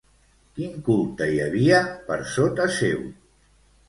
Quin 0.59 0.77
culte 0.87 1.27
hi 1.33 1.37
havia, 1.47 1.81
per 2.07 2.17
sota 2.37 2.65
seu? 2.79 3.05